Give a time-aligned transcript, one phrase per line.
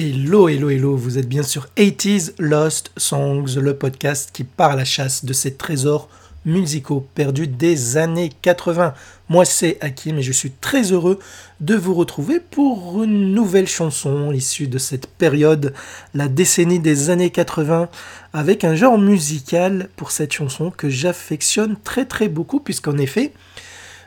[0.00, 4.76] Hello, hello, hello, vous êtes bien sur 80s Lost Songs, le podcast qui part à
[4.76, 6.08] la chasse de ces trésors
[6.44, 8.94] musicaux perdus des années 80.
[9.28, 11.18] Moi c'est Hakim et je suis très heureux
[11.58, 15.74] de vous retrouver pour une nouvelle chanson issue de cette période,
[16.14, 17.88] la décennie des années 80,
[18.32, 23.32] avec un genre musical pour cette chanson que j'affectionne très très beaucoup puisqu'en effet,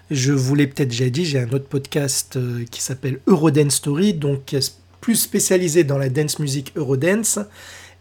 [0.10, 4.14] je vous l'ai peut-être déjà dit, j'ai un autre podcast euh, qui s'appelle Eurodance Story,
[4.14, 4.56] donc
[5.02, 7.40] plus spécialisé dans la dance music Eurodance.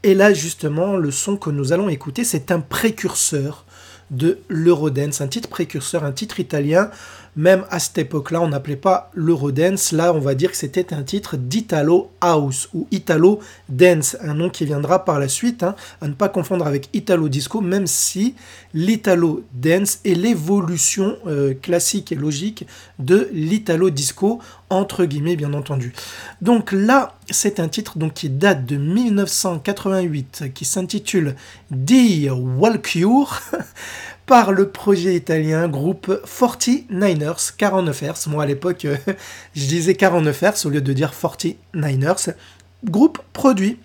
[0.03, 3.65] Et là, justement, le son que nous allons écouter, c'est un précurseur
[4.11, 6.91] de l'Eurodance, un titre précurseur, un titre italien
[7.37, 9.93] même à cette époque-là, on n'appelait pas l'Eurodance.
[9.93, 14.51] Là, on va dire que c'était un titre d'Italo House ou Italo Dance, un nom
[14.51, 18.35] qui viendra par la suite, hein, à ne pas confondre avec Italo Disco, même si
[18.75, 22.67] l'Italo Dance est l'évolution euh, classique et logique
[22.99, 25.93] de l'Italo Disco, entre guillemets, bien entendu.
[26.41, 31.37] Donc là, c'est un titre donc, qui date de 1988, qui s'intitule
[31.71, 33.41] Dear Walcure.
[34.31, 38.29] par le projet italien groupe 49ers 49 Hz.
[38.29, 38.97] Moi à l'époque, euh,
[39.57, 42.35] je disais 49 Hz au lieu de dire 49ers.
[42.85, 43.81] Groupe produit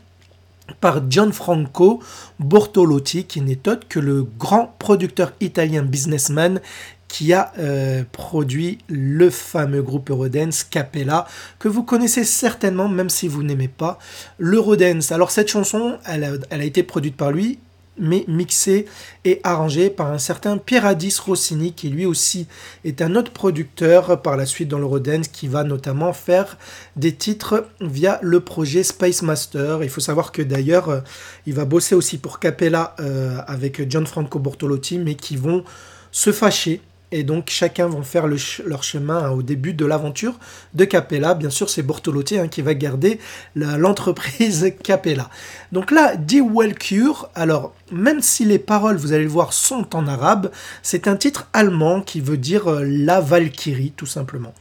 [0.81, 1.99] par Gianfranco
[2.37, 6.61] Bortolotti, qui n'est autre que le grand producteur italien businessman
[7.07, 11.25] qui a euh, produit le fameux groupe Eurodance Capella,
[11.57, 13.97] que vous connaissez certainement, même si vous n'aimez pas
[14.37, 15.11] l'Eurodance.
[15.11, 17.57] Alors cette chanson, elle a été produite par lui,
[17.97, 18.85] mais mixé
[19.23, 22.47] et arrangé par un certain Pieradis Rossini, qui lui aussi
[22.83, 26.57] est un autre producteur par la suite dans le Rodens, qui va notamment faire
[26.95, 29.83] des titres via le projet Space Master.
[29.83, 30.99] Il faut savoir que d'ailleurs, euh,
[31.45, 35.63] il va bosser aussi pour Capella euh, avec Gianfranco Bortolotti, mais qui vont
[36.11, 36.81] se fâcher
[37.15, 40.37] et donc chacun vont faire leur chemin hein, au début de l'aventure
[40.73, 41.33] de Capella.
[41.33, 43.21] Bien sûr, c'est Bortolotti hein, qui va garder
[43.55, 45.29] l'entreprise Capella.
[45.71, 46.41] Donc là, Die
[46.77, 50.51] Cure, alors même si les paroles, vous allez le voir, sont en arabe,
[50.83, 54.53] c'est un titre allemand qui veut dire euh, la Valkyrie, tout simplement.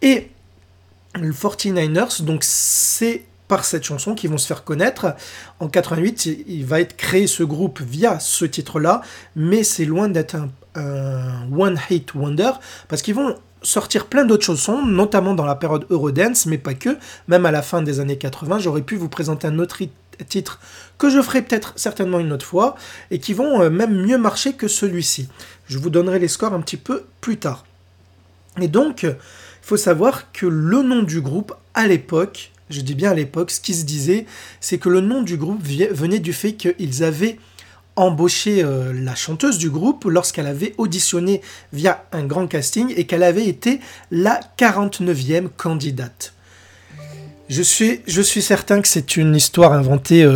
[0.00, 0.30] Et
[1.14, 5.14] le 49ers, donc c'est par cette chanson qu'ils vont se faire connaître.
[5.60, 9.02] En 88, il va être créé ce groupe via ce titre-là,
[9.36, 12.50] mais c'est loin d'être un un One Hit Wonder,
[12.88, 16.96] parce qu'ils vont sortir plein d'autres chansons, notamment dans la période Eurodance, mais pas que.
[17.28, 19.78] Même à la fin des années 80, j'aurais pu vous présenter un autre
[20.28, 20.60] titre
[20.98, 22.76] que je ferai peut-être certainement une autre fois,
[23.10, 25.28] et qui vont euh, même mieux marcher que celui-ci.
[25.66, 27.64] Je vous donnerai les scores un petit peu plus tard.
[28.60, 29.16] Et donc, il
[29.62, 33.60] faut savoir que le nom du groupe, à l'époque, je dis bien à l'époque, ce
[33.60, 34.26] qui se disait,
[34.60, 37.38] c'est que le nom du groupe venait du fait qu'ils avaient
[37.96, 41.42] embauché euh, la chanteuse du groupe lorsqu'elle avait auditionné
[41.72, 43.80] via un grand casting et qu'elle avait été
[44.10, 46.34] la 49e candidate.
[47.48, 50.30] Je suis, je suis certain que c'est une histoire inventée euh,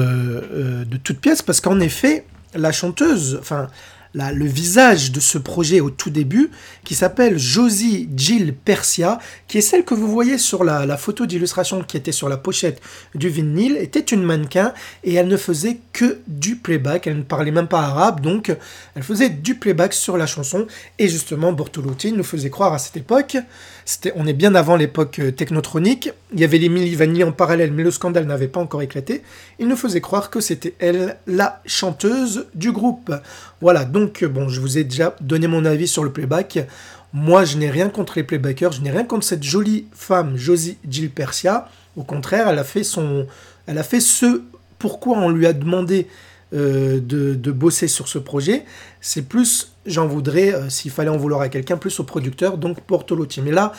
[0.52, 3.68] euh, de toutes pièces parce qu'en effet, la chanteuse, enfin
[4.16, 6.50] le visage de ce projet au tout début,
[6.84, 11.82] qui s'appelle Josie Jill Persia, qui est celle que vous voyez sur la, photo d'illustration
[11.82, 12.80] qui était sur la pochette
[13.14, 14.72] du vinyle, était une mannequin
[15.04, 17.06] et elle ne faisait que du playback.
[17.06, 18.54] Elle ne parlait même pas arabe, donc
[18.94, 20.66] elle faisait du playback sur la chanson.
[20.98, 23.36] Et justement, Bortolotti nous faisait croire à cette époque,
[23.84, 27.72] c'était, on est bien avant l'époque euh, technotronique, il y avait les Milli en parallèle,
[27.72, 29.22] mais le scandale n'avait pas encore éclaté.
[29.60, 33.12] Il nous faisait croire que c'était elle la chanteuse du groupe.
[33.60, 36.66] Voilà, donc bon, je vous ai déjà donné mon avis sur le playback.
[37.12, 40.76] Moi, je n'ai rien contre les playbackers, je n'ai rien contre cette jolie femme, Josie
[40.88, 41.68] Jill Persia.
[41.96, 43.26] Au contraire, elle a fait son,
[43.66, 44.42] elle a fait ce
[44.78, 46.08] pourquoi on lui a demandé
[46.54, 48.64] euh, de, bosser sur ce projet.
[49.00, 52.80] C'est plus, j'en voudrais, euh, s'il fallait en vouloir à quelqu'un, plus au producteur, donc
[52.82, 53.40] Portolotti.
[53.40, 53.72] Mais là,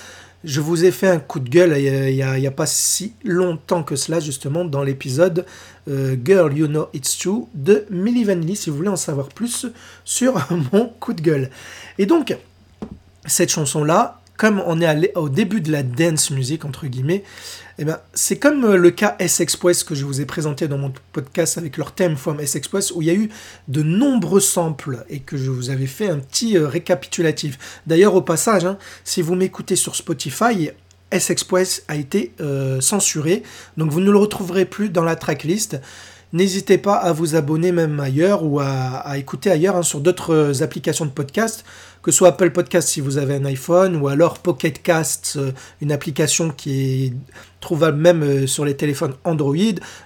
[0.43, 3.95] je vous ai fait un coup de gueule il n'y a, pas si longtemps que
[3.95, 5.45] cela, justement, dans l'épisode
[5.89, 9.67] euh, Girl You Know It's True de Milli Vanilli, si vous voulez en savoir plus
[10.05, 10.35] sur
[10.71, 11.49] mon coup de gueule.
[11.97, 12.35] Et donc,
[13.25, 17.23] cette chanson-là, comme on est allé au début de la dance music, entre guillemets,
[17.79, 20.93] eh ben, c'est comme euh, le cas S-Express que je vous ai présenté dans mon
[21.11, 23.29] podcast avec leur thème from S-Express, où il y a eu
[23.67, 27.81] de nombreux samples et que je vous avais fait un petit euh, récapitulatif.
[27.87, 30.69] D'ailleurs, au passage, hein, si vous m'écoutez sur Spotify,
[31.11, 33.43] S-Express a été euh, censuré,
[33.77, 35.79] donc vous ne le retrouverez plus dans la tracklist.
[36.33, 41.05] N'hésitez pas à vous abonner même ailleurs ou à, écouter ailleurs hein, sur d'autres applications
[41.05, 41.63] de podcast
[42.01, 45.51] que soit Apple Podcast si vous avez un iPhone, ou alors Pocket Cast, euh,
[45.81, 47.13] une application qui est
[47.59, 49.55] trouvable même euh, sur les téléphones Android,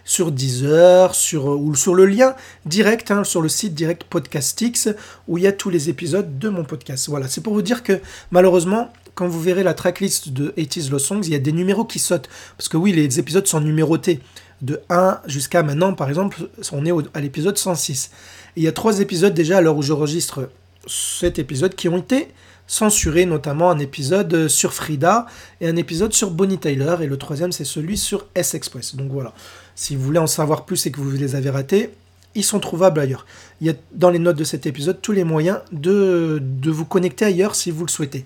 [0.04, 2.36] sur Deezer, sur, euh, ou sur le lien
[2.66, 4.90] direct, hein, sur le site direct Podcastix,
[5.28, 7.10] où il y a tous les épisodes de mon podcast.
[7.10, 8.00] Voilà, c'est pour vous dire que
[8.32, 11.86] malheureusement, quand vous verrez la tracklist de 80s Lost Songs, il y a des numéros
[11.86, 12.30] qui sautent.
[12.58, 14.20] Parce que oui, les épisodes sont numérotés.
[14.62, 16.38] de 1 jusqu'à maintenant, par exemple,
[16.72, 18.12] on est à l'épisode 106.
[18.56, 20.50] il y a trois épisodes déjà à l'heure où j'enregistre
[20.88, 22.28] cet épisode qui ont été
[22.68, 25.26] censurés, notamment un épisode sur Frida
[25.60, 28.96] et un épisode sur Bonnie Tyler, et le troisième c'est celui sur S-Express.
[28.96, 29.34] Donc voilà,
[29.76, 31.90] si vous voulez en savoir plus et que vous les avez ratés,
[32.34, 33.26] ils sont trouvables ailleurs.
[33.60, 36.86] Il y a dans les notes de cet épisode tous les moyens de, de vous
[36.86, 38.26] connecter ailleurs si vous le souhaitez.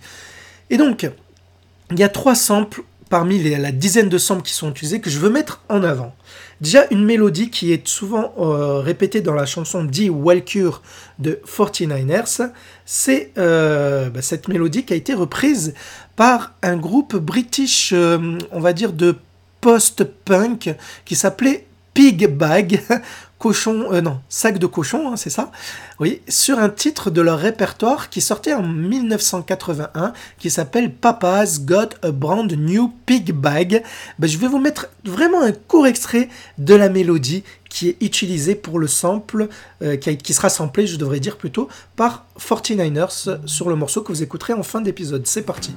[0.69, 1.09] Et donc,
[1.91, 2.83] il y a trois samples
[3.15, 6.13] parmi les, la dizaine de samples qui sont utilisés que je veux mettre en avant.
[6.59, 10.09] Déjà, une mélodie qui est souvent euh, répétée dans la chanson D.
[10.09, 10.81] Walcure
[11.17, 12.49] de 49ers,
[12.85, 15.75] c'est euh, bah, cette mélodie qui a été reprise
[16.17, 19.15] par un groupe british, euh, on va dire, de
[19.61, 20.75] post-punk
[21.05, 22.81] qui s'appelait Pig Bag,
[23.39, 25.51] cochon, euh, non, sac de cochon, hein, c'est ça
[25.99, 31.89] Oui, sur un titre de leur répertoire qui sortait en 1981, qui s'appelle Papa's Got
[32.01, 33.83] a Brand New Pig Bag.
[34.19, 38.55] Ben, je vais vous mettre vraiment un court extrait de la mélodie qui est utilisée
[38.55, 39.49] pour le sample,
[39.81, 44.13] euh, qui, qui, sera samplé, je devrais dire plutôt, par 49ers sur le morceau que
[44.13, 45.27] vous écouterez en fin d'épisode.
[45.27, 45.73] C'est parti.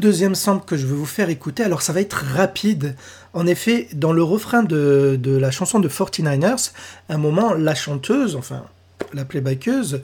[0.00, 2.96] Deuxième sample que je vais vous faire écouter, alors ça va être rapide.
[3.34, 6.72] En effet, dans le refrain de, la chanson de 49ers,
[7.08, 8.64] à un moment, la chanteuse, enfin
[9.14, 10.02] la playbackeuse,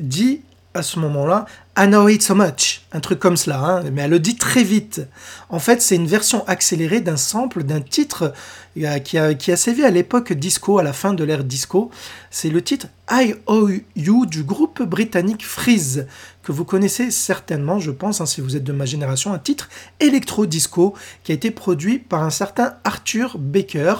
[0.00, 0.42] dit
[0.74, 1.46] à ce moment-là,
[1.76, 4.64] I know it so much, un truc comme cela, hein, mais elle le dit très
[4.64, 5.02] vite.
[5.48, 8.32] En fait, c'est une version accélérée d'un sample d'un titre
[8.76, 11.90] euh, qui a, qui a sévi à l'époque disco, à la fin de l'ère disco.
[12.30, 16.06] C'est le titre I Owe You du groupe britannique Freeze,
[16.44, 19.68] que vous connaissez certainement, je pense, hein, si vous êtes de ma génération, un titre
[19.98, 20.94] électro-disco
[21.24, 23.94] qui a été produit par un certain Arthur Baker.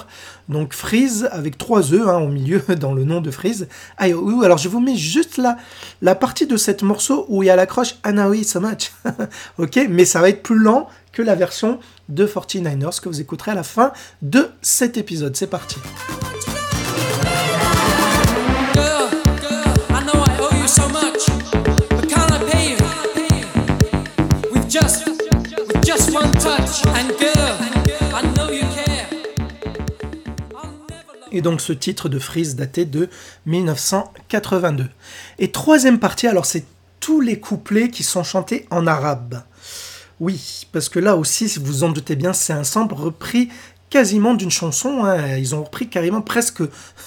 [0.49, 3.69] Donc Freeze avec trois E hein, au milieu dans le nom de Freeze.
[4.01, 4.43] I Owe You.
[4.43, 5.57] Alors je vous mets juste là
[6.03, 8.93] la partie de cet morceau où il y a l'accroche I Know It So Much.
[9.59, 11.79] ok, mais ça va être plus lent que la version
[12.09, 13.93] de 49ers que vous écouterez à la fin
[14.23, 15.37] de cet épisode.
[15.37, 15.77] C'est parti.
[31.33, 33.09] Et donc ce titre de Freeze daté de
[33.47, 34.89] 1982.
[35.39, 36.65] Et troisième partie, alors c'est
[37.01, 39.43] tous les couplets qui sont chantés en arabe.
[40.21, 43.49] Oui, parce que là aussi, si vous en doutez bien, c'est un sample repris
[43.91, 45.05] quasiment d'une chanson.
[45.05, 45.37] Hein.
[45.37, 46.63] Ils ont repris carrément presque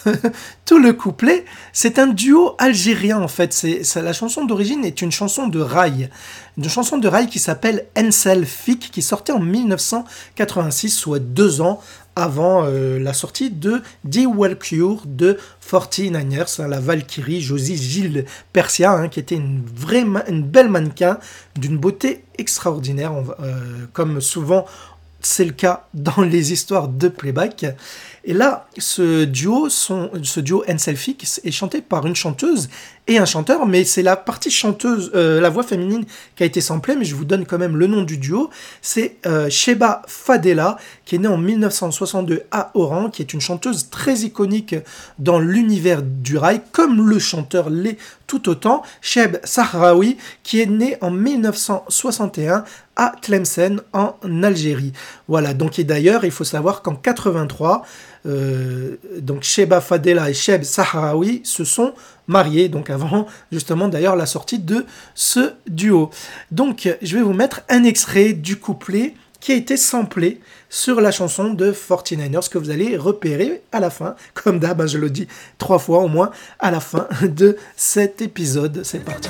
[0.66, 1.46] tout le couplet.
[1.72, 3.54] C'est un duo algérien en fait.
[3.54, 6.10] C'est, la chanson d'origine est une chanson de rail.
[6.58, 11.80] Une chanson de rail qui s'appelle Ensel Fik, qui sortait en 1986, soit deux ans
[12.16, 18.92] avant euh, la sortie de The Walcure de 49ers, hein, la Valkyrie Josie Gilles Persia,
[18.92, 19.64] hein, qui était une,
[20.28, 21.18] une belle mannequin
[21.56, 24.66] d'une beauté extraordinaire, euh, comme souvent
[25.22, 27.66] c'est le cas dans les histoires de playback.
[28.26, 32.70] Et là, ce duo, ce duo est chanté par une chanteuse
[33.08, 36.06] et un chanteur, mais c'est la partie chanteuse, euh, la voix féminine
[36.36, 38.50] qui a été samplée, mais je vous donne quand même le nom du duo.
[38.82, 43.90] C'est euh, Sheba Fadela, qui est née en 1962 à Oran, qui est une chanteuse
[43.90, 44.76] très iconique
[45.20, 48.84] dans l'univers du rail, comme le chanteur l'est tout autant.
[49.02, 52.64] Sheb Sahraoui, qui est né en 1961
[52.96, 54.94] à Tlemcen en Algérie.
[55.28, 57.84] Voilà, donc et d'ailleurs, il faut savoir qu'en 83,
[58.26, 61.94] euh, donc Sheba Fadela et Sheb Sahraoui se sont
[62.28, 66.10] mariés, donc avant justement d'ailleurs la sortie de ce duo.
[66.52, 70.40] Donc je vais vous mettre un extrait du couplet qui a été samplé
[70.70, 74.88] sur la chanson de 49ers que vous allez repérer à la fin, comme d'hab, hein,
[74.88, 75.28] je le dis
[75.58, 78.82] trois fois au moins, à la fin de cet épisode.
[78.84, 79.30] C'est parti.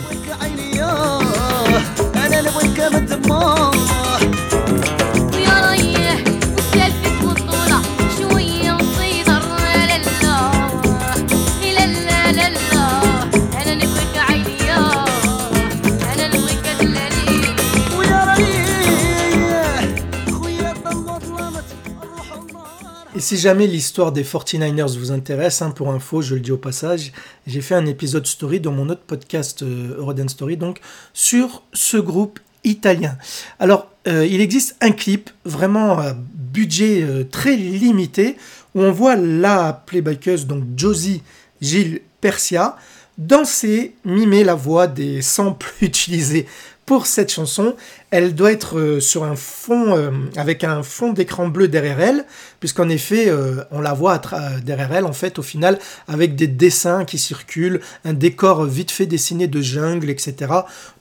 [23.43, 27.11] Jamais l'histoire des 49ers vous intéresse, hein, pour info, je le dis au passage,
[27.45, 30.79] j'ai fait un épisode story dans mon autre podcast euh, Story, donc
[31.13, 33.17] sur ce groupe italien.
[33.59, 38.37] Alors, euh, il existe un clip vraiment à budget euh, très limité
[38.75, 41.21] où on voit la playbackeuse, donc Josie
[41.59, 42.77] Gilles Persia,
[43.17, 46.45] danser, mimer la voix des samples utilisés
[46.85, 47.75] pour cette chanson.
[48.11, 52.25] Elle doit être euh, sur un fond, euh, avec un fond d'écran bleu derrière elle,
[52.59, 54.21] puisqu'en effet, euh, on la voit
[54.63, 59.05] derrière elle, en fait, au final, avec des dessins qui circulent, un décor vite fait
[59.05, 60.51] dessiné de jungle, etc.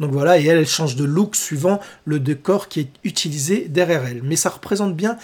[0.00, 4.04] Donc voilà, et elle, elle change de look suivant le décor qui est utilisé derrière
[4.06, 4.22] elle.
[4.22, 5.16] Mais ça représente bien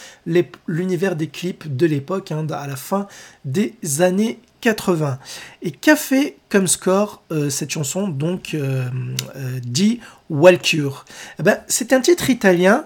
[0.66, 3.06] l'univers des clips de l'époque, hein, à la fin
[3.44, 5.18] des années 80.
[5.62, 8.88] Et qu'a fait comme score euh, cette chanson, donc euh,
[9.36, 10.00] euh, dit
[10.30, 11.04] Walcure
[11.38, 12.84] eh ben, C'est un titre italien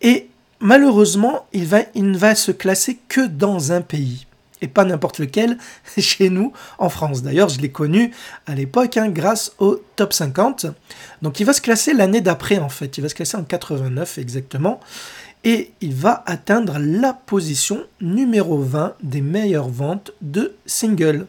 [0.00, 0.28] et
[0.60, 4.26] malheureusement, il, va, il ne va se classer que dans un pays.
[4.60, 5.56] Et pas n'importe lequel,
[5.98, 7.22] chez nous, en France.
[7.22, 8.12] D'ailleurs, je l'ai connu
[8.46, 10.66] à l'époque hein, grâce au top 50.
[11.22, 12.98] Donc il va se classer l'année d'après, en fait.
[12.98, 14.80] Il va se classer en 89 exactement
[15.44, 21.26] et il va atteindre la position numéro 20 des meilleures ventes de singles.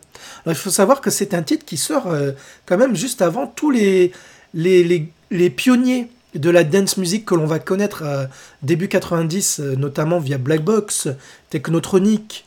[0.48, 2.32] il faut savoir que c'est un titre qui sort euh,
[2.66, 4.12] quand même juste avant tous les,
[4.54, 8.25] les, les, pionniers de la dance music que l'on va connaître euh,
[8.63, 11.08] début 90, euh, notamment via Black Box,
[11.50, 12.46] Technotronic,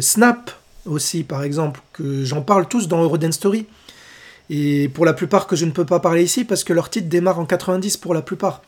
[0.00, 0.52] Snap
[0.84, 3.66] aussi par exemple, que j'en parle tous dans Eurodance Story.
[4.48, 7.08] Et pour la plupart que je ne peux pas parler ici parce que leur titre
[7.08, 8.62] démarre en 90 pour la plupart.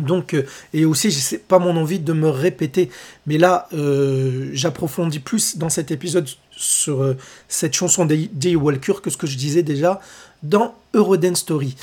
[0.00, 2.90] Donc, euh, et aussi, c'est pas mon envie de me répéter,
[3.26, 7.16] mais là, euh, j'approfondis plus dans cet épisode sur euh,
[7.48, 8.56] cette chanson d'E.
[8.56, 10.00] Walker que ce que je disais déjà
[10.42, 11.76] dans Eurodance Story.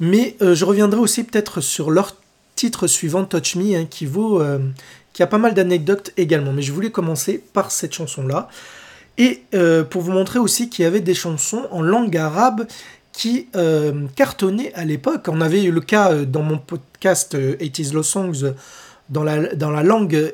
[0.00, 2.16] Mais je reviendrai aussi peut-être sur leur
[2.56, 4.42] titre suivant, Touch Me, hein, qui vaut,
[5.12, 6.52] qui a pas mal d'anecdotes également.
[6.52, 8.48] Mais je voulais commencer par cette chanson-là.
[9.18, 9.44] Et
[9.90, 12.66] pour vous montrer aussi qu'il y avait des chansons en langue arabe
[13.14, 15.28] qui euh, cartonnait à l'époque.
[15.28, 18.54] On avait eu le cas euh, dans mon podcast 80s euh, Songs
[19.08, 20.32] dans la, dans la langue,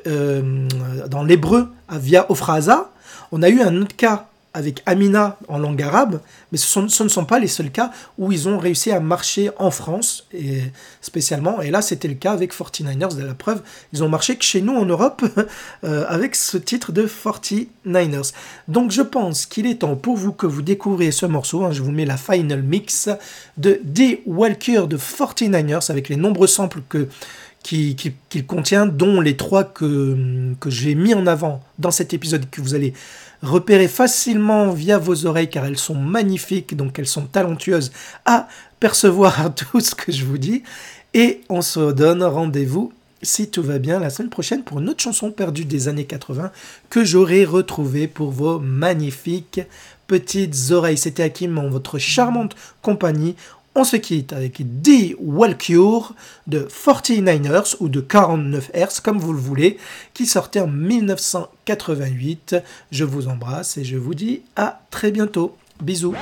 [1.09, 2.89] dans l'hébreu, via Ophrasa.
[3.33, 6.19] On a eu un autre cas avec Amina en langue arabe,
[6.51, 9.71] mais ce, ne sont pas les seuls cas où ils ont réussi à marcher en
[9.71, 10.61] France, et
[10.99, 13.61] spécialement, et là c'était le cas avec 49ers, de la preuve,
[13.93, 15.23] ils ont marché que chez nous en Europe
[15.83, 18.33] euh, avec ce titre de 49ers.
[18.67, 21.71] Donc je pense qu'il est temps pour vous que vous découvriez ce morceau, hein.
[21.71, 23.09] je vous mets la final mix
[23.57, 24.21] de D.
[24.25, 27.07] Walker de 49ers avec les nombreux samples que
[27.63, 32.49] qu'il qui, contient, dont les trois que, que j'ai mis en avant dans cet épisode
[32.49, 32.93] que vous allez
[33.41, 37.91] repérer facilement via vos oreilles car elles sont magnifiques, donc elles sont talentueuses
[38.25, 38.47] à
[38.79, 40.63] percevoir tout ce que je vous dis.
[41.13, 45.03] Et on se donne rendez-vous, si tout va bien, la semaine prochaine pour une autre
[45.03, 46.51] chanson perdue des années 80
[46.89, 49.61] que j'aurai retrouvée pour vos magnifiques
[50.07, 50.97] petites oreilles.
[50.97, 53.35] C'était Hakim en votre charmante compagnie.
[53.73, 55.15] On se quitte avec D.
[55.19, 56.13] Walcure
[56.47, 59.77] de 49ers ou de 49 Hz, comme vous le voulez,
[60.13, 62.57] qui sortait en 1988.
[62.91, 65.55] Je vous embrasse et je vous dis à très bientôt.
[65.81, 66.15] Bisous.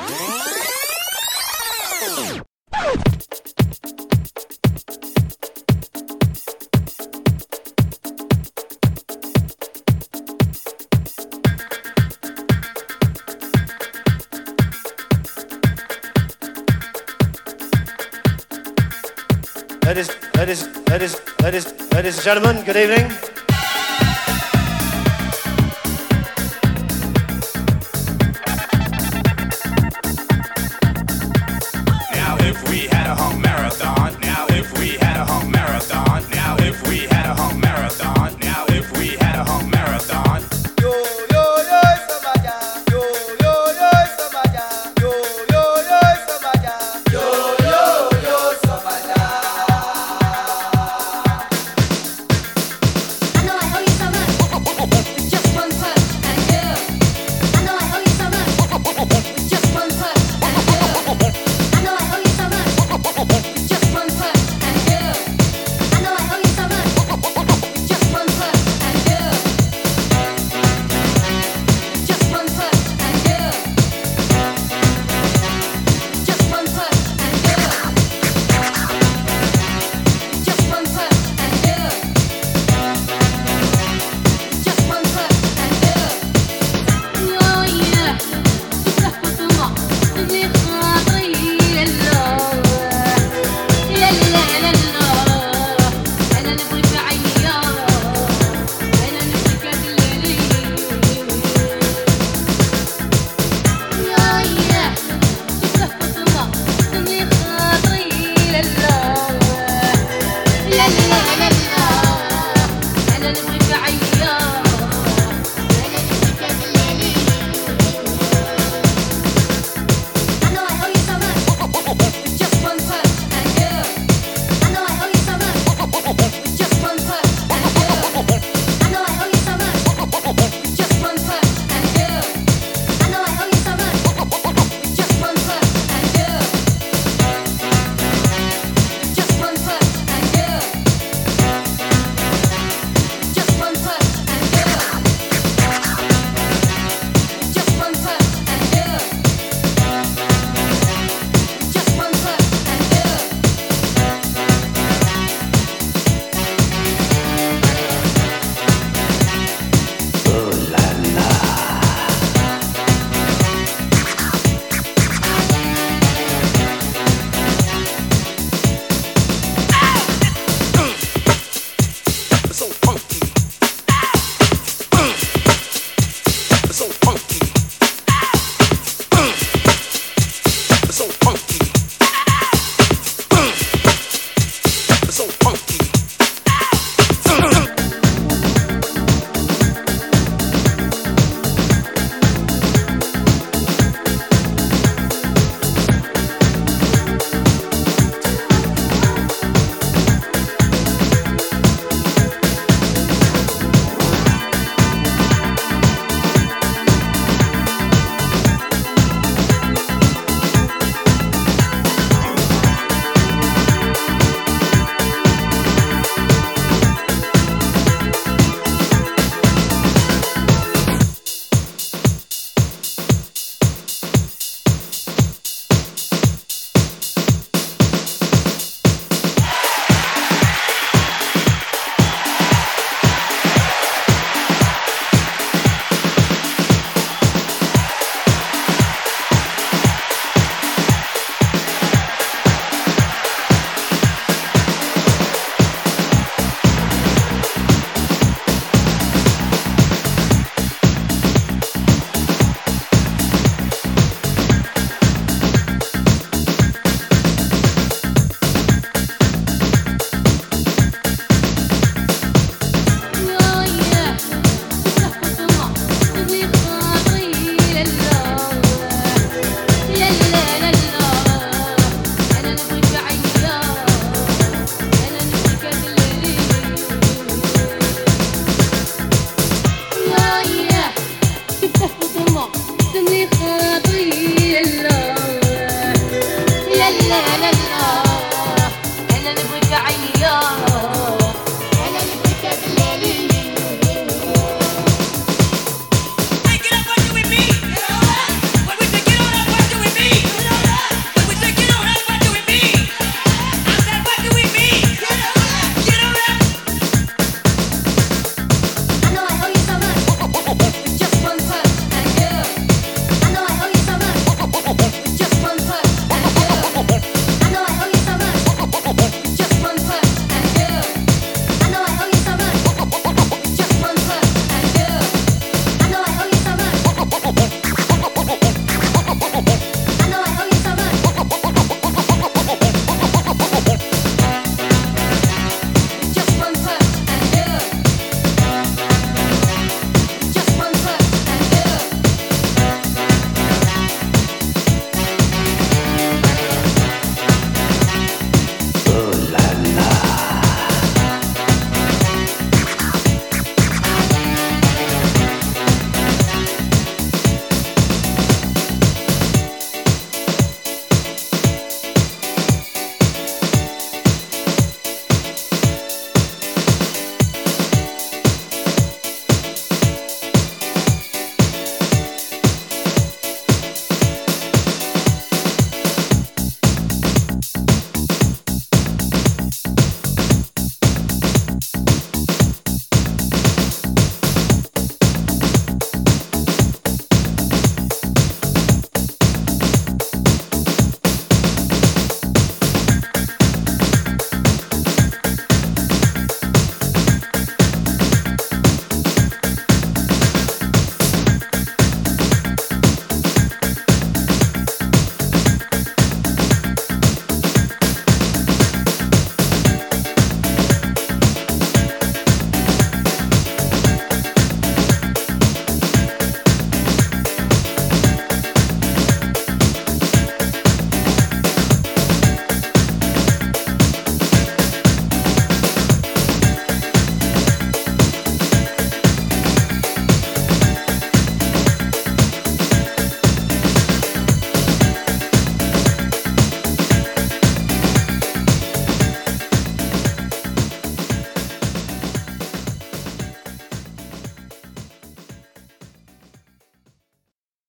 [19.89, 23.38] Ladies, ladies, ladies, ladies, ladies and gentlemen, good evening.